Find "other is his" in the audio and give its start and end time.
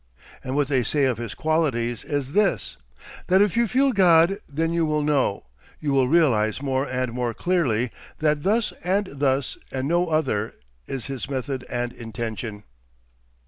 10.07-11.29